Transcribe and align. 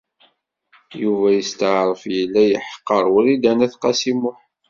Yuba 1.01 1.27
yesṭeɛref 1.31 2.03
yella 2.15 2.43
yeḥqer 2.45 3.03
Wrida 3.13 3.51
n 3.53 3.63
At 3.65 3.73
Qasi 3.81 4.13
Muḥ. 4.19 4.39